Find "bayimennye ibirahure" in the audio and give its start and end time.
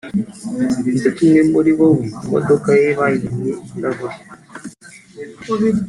2.99-4.17